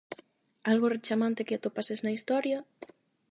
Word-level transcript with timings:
Algo 0.71 0.91
rechamante 0.95 1.45
que 1.47 1.55
atopases 1.55 1.99
na 2.01 2.15
historia? 2.17 2.59